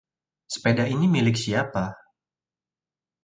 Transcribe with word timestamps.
Sepeda 0.53 0.83
ini 0.93 1.05
milik 1.09 1.37
siapa? 1.43 1.85